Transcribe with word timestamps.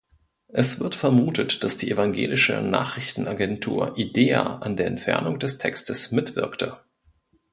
Es 0.47 0.79
wird 0.79 0.95
vermutet, 0.95 1.63
dass 1.63 1.77
die 1.77 1.91
Evangelische 1.91 2.59
Nachrichtenagentur 2.63 3.95
Idea 3.99 4.55
an 4.57 4.75
der 4.75 4.87
Entfernung 4.87 5.37
des 5.37 5.59
Textes 5.59 6.11
mitwirkte. 6.11 6.79